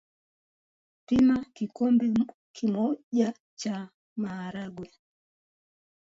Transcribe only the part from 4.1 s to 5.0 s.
maharage